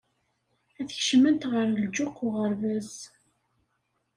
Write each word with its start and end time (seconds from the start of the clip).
Ad 0.79 0.89
kecment 0.97 1.43
ɣer 1.51 1.65
lǧuq 1.75 2.15
uɣerbaz. 2.27 2.91